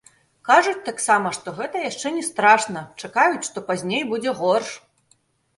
Кажуць 0.49 0.79
таксама, 0.87 1.33
што 1.37 1.53
гэта 1.59 1.81
яшчэ 1.89 2.07
не 2.17 2.23
страшна, 2.29 2.83
чакаюць, 3.05 3.47
што 3.49 3.57
пазней 3.69 4.03
будзе 4.15 4.35
горш. 4.41 4.73